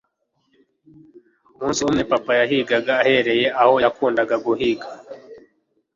[1.55, 4.87] umunsi umwe, papa yahigaga, ahereye aho yakundaga guhiga